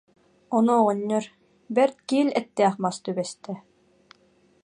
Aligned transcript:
Ону 0.55 0.73
оҕонньор: 0.81 1.25
«Бэрт 1.75 1.97
киил 2.07 2.29
эттээх 2.39 2.73
мас 2.83 2.95
түбэстэ 3.05 3.51